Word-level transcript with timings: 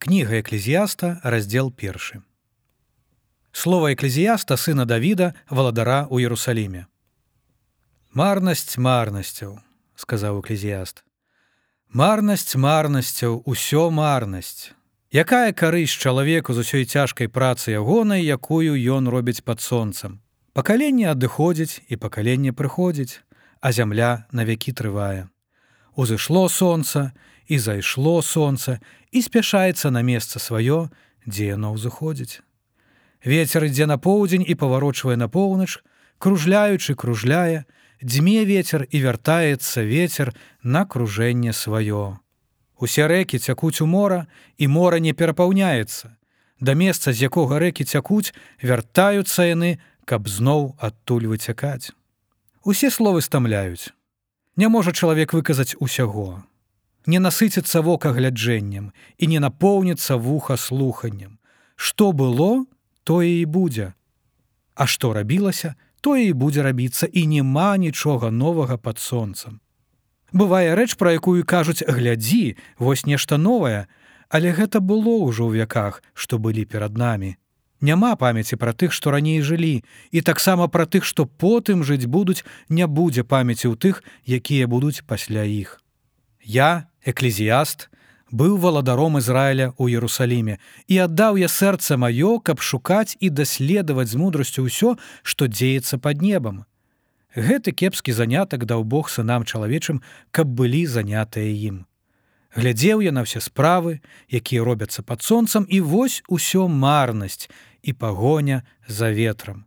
Кніга 0.00 0.40
эклезіяста, 0.40 1.20
раздзел 1.22 1.68
першы. 1.68 2.22
Слова 3.52 3.92
эклезіяста 3.92 4.56
сына 4.56 4.86
Давіда 4.88 5.34
валадара 5.52 6.08
ў 6.08 6.24
Ерусаліме. 6.24 6.88
Марнасць 8.16 8.80
марнасцяў, 8.80 9.60
сказаў 10.00 10.40
эклезіяст. 10.40 11.04
Марнасць 11.92 12.56
марнасцяў, 12.56 13.44
усё 13.44 13.92
марнасць. 13.92 14.72
Якая 15.12 15.52
карысць 15.52 16.00
чалавеку 16.00 16.56
з 16.56 16.64
усёй 16.64 16.88
цяжкай 16.88 17.28
працы 17.28 17.76
ягонай, 17.76 18.24
якую 18.24 18.80
ён 18.80 19.04
робіць 19.04 19.44
пад 19.44 19.60
сонцам. 19.60 20.24
Пакаленне 20.56 21.12
адыходзіць 21.12 21.84
і 21.92 22.00
пакаленне 22.00 22.56
прыходзіць, 22.56 23.20
а 23.60 23.68
зямля 23.68 24.24
навякі 24.32 24.72
трывае. 24.72 25.28
Узышло 25.96 26.48
сонца 26.48 27.12
і 27.46 27.58
зайшло 27.58 28.22
сонца 28.22 28.78
і 29.10 29.22
спяшаецца 29.22 29.90
на 29.90 30.02
месца 30.02 30.38
сваё, 30.38 30.88
дзе 31.26 31.56
яно 31.58 31.74
ўзыходзіць. 31.74 32.40
Вецер 33.24 33.66
ідзе 33.66 33.86
на 33.90 33.98
поўдзень 33.98 34.46
і 34.46 34.54
паварочвае 34.54 35.16
на 35.16 35.28
поўнач, 35.28 35.82
кружляючы 36.18 36.94
кружляе, 36.94 37.66
дзьме 38.00 38.44
ветер 38.44 38.86
і 38.88 39.02
вяртаецца 39.02 39.82
ветер 39.84 40.32
на 40.62 40.86
кружэнне 40.86 41.52
сваё. 41.52 42.16
Усе 42.80 43.04
рэкі 43.06 43.38
цякуць 43.38 43.84
у 43.84 43.86
мора 43.86 44.26
і 44.56 44.68
мора 44.68 44.98
не 45.04 45.12
перапаўняецца. 45.12 46.16
Да 46.60 46.72
месца, 46.74 47.12
з 47.12 47.28
якога 47.28 47.58
рэкі 47.60 47.84
цякуць, 47.84 48.32
вяртаюцца 48.62 49.44
яны, 49.44 49.80
каб 50.04 50.28
зноў 50.28 50.76
адтуль 50.80 51.28
выцякаць. 51.28 51.92
Усе 52.64 52.90
словы 52.90 53.20
стамляюць. 53.20 53.92
Не 54.60 54.68
можа 54.68 54.92
чалавек 54.92 55.32
выказаць 55.32 55.72
усяго. 55.80 56.44
Не 57.06 57.18
насыціцца 57.24 57.80
вока 57.80 58.10
гляджэннем 58.12 58.90
і 59.16 59.24
не 59.32 59.40
напоўніцца 59.40 60.18
вуха 60.20 60.56
слуханнем. 60.60 61.38
Што 61.76 62.12
было, 62.12 62.66
тое 63.08 63.40
і 63.40 63.46
будзе. 63.48 63.94
А 64.76 64.84
што 64.84 65.14
рабілася, 65.16 65.70
тое 66.04 66.28
і 66.28 66.36
будзе 66.36 66.60
рабіцца 66.66 67.08
і 67.08 67.24
няма 67.30 67.70
нічога 67.80 68.28
новага 68.28 68.76
пад 68.76 69.00
сонцам. 69.00 69.64
Бывае 70.32 70.76
рэч, 70.76 70.92
пра 71.00 71.16
якую 71.16 71.40
кажуць 71.48 71.80
глядзі, 71.80 72.60
вось 72.76 73.06
нешта 73.08 73.40
новае, 73.40 73.88
але 74.28 74.52
гэта 74.52 74.84
было 74.84 75.24
ўжо 75.24 75.48
ў 75.48 75.64
вяках, 75.64 76.04
што 76.12 76.36
былі 76.36 76.68
перад 76.68 77.00
намі. 77.00 77.32
Няма 77.80 78.16
памяці 78.20 78.60
пра 78.60 78.72
тых, 78.76 78.92
што 78.92 79.10
раней 79.10 79.40
жылі, 79.40 79.84
і 80.12 80.20
таксама 80.20 80.68
пра 80.68 80.84
тых, 80.84 81.04
што 81.04 81.24
потым 81.24 81.80
жыць 81.84 82.04
будуць, 82.04 82.44
не 82.68 82.86
будзе 82.86 83.24
памяці 83.24 83.72
ў 83.72 83.76
тых, 83.80 84.04
якія 84.28 84.68
будуць 84.68 85.00
пасля 85.08 85.48
іх. 85.48 85.80
Я, 86.44 86.92
эклезіяст, 87.04 87.88
быў 88.30 88.56
валадаром 88.60 89.18
Ізраіля 89.18 89.72
ў 89.80 89.96
Ерусаліме 89.96 90.58
і 90.86 90.98
аддаў 91.08 91.40
я 91.40 91.48
сэрца 91.48 91.96
маё, 91.96 92.38
каб 92.38 92.60
шукаць 92.60 93.16
і 93.20 93.32
даследаваць 93.32 94.12
з 94.12 94.20
мудрасцю 94.20 94.68
ўсё, 94.68 94.96
што 95.22 95.48
дзеецца 95.48 95.98
пад 95.98 96.22
небам. 96.22 96.64
Гэты 97.34 97.72
кепскі 97.72 98.12
занятак 98.12 98.66
даў 98.66 98.84
Бог 98.84 99.08
сынам 99.08 99.46
чалавечым, 99.46 100.02
каб 100.30 100.50
былі 100.52 100.86
занятыя 100.86 101.48
ім. 101.48 101.86
Глядзеў 102.50 102.98
я 103.06 103.14
на 103.14 103.22
ўсе 103.22 103.38
справы, 103.38 104.02
якія 104.26 104.66
робяцца 104.66 105.06
пад 105.06 105.22
сонцам 105.22 105.66
і 105.70 105.78
вось 105.86 106.22
усё 106.26 106.66
марнасць 106.66 107.46
і 107.82 107.92
пагоня 107.92 108.62
за 108.88 109.10
ветрам. 109.10 109.66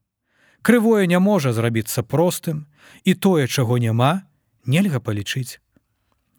Крывое 0.64 1.08
не 1.08 1.20
можа 1.20 1.52
зрабіцца 1.52 2.04
простым, 2.04 2.68
і 3.04 3.14
тое, 3.14 3.48
чаго 3.48 3.78
няма, 3.78 4.24
нельга 4.66 5.00
палічыць. 5.04 5.60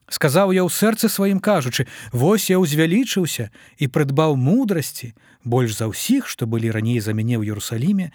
Сказаў 0.09 0.53
я 0.53 0.65
ў 0.65 0.71
сэрцы 0.73 1.09
сваім 1.09 1.41
кажучы: 1.41 1.85
Вось 2.13 2.49
я 2.49 2.61
ўзвялічыўся 2.61 3.49
і 3.77 3.85
прыдбаў 3.89 4.37
мудрасці, 4.37 5.13
больш 5.45 5.77
за 5.77 5.89
ўсіх, 5.93 6.29
што 6.29 6.49
былі 6.49 6.73
раней 6.73 7.01
за 7.01 7.13
мяне 7.13 7.37
ў 7.37 7.53
Ерусаліме, 7.53 8.13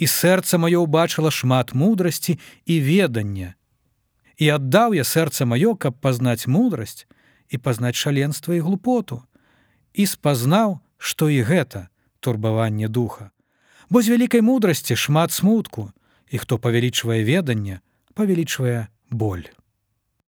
і 0.00 0.06
сэрца 0.08 0.56
маё 0.56 0.84
ўбачыла 0.84 1.28
шмат 1.28 1.72
мудрасці 1.76 2.40
і 2.64 2.74
ведання. 2.80 3.56
І 4.40 4.48
аддаў 4.56 4.96
я 4.96 5.04
сэрца 5.04 5.44
маё, 5.44 5.76
каб 5.76 6.00
пазнаць 6.00 6.48
мудрасць 6.48 7.04
і 7.52 7.60
пазнаць 7.60 8.00
шаленства 8.00 8.56
і 8.56 8.64
глупоту. 8.64 9.24
І 9.92 10.08
спазнаў, 10.08 10.80
што 10.96 11.28
і 11.28 11.44
гэта 11.44 11.92
турбаванне 12.20 12.88
духа. 12.88 13.30
Бо 13.90 14.02
з 14.02 14.08
вялікай 14.08 14.42
мудрасці 14.42 14.96
шмат 14.96 15.32
смутку, 15.32 15.92
і 16.30 16.38
хто 16.38 16.58
павялічвае 16.58 17.24
веданне, 17.24 17.80
павялічвае 18.14 18.86
боль. 19.10 19.50